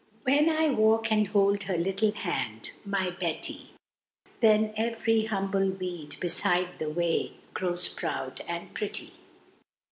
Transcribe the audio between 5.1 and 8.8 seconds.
humble weed beside the way Grows proud and